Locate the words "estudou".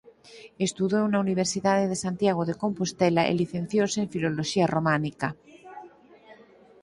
0.67-1.05